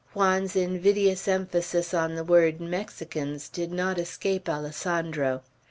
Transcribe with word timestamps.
Juan's 0.13 0.55
invidious 0.55 1.27
emphasis 1.27 1.93
on 1.93 2.15
the 2.15 2.23
word 2.23 2.59
"Mexicans" 2.59 3.47
did 3.47 3.71
not 3.71 3.99
escape 3.99 4.49
Alessandro. 4.49 5.43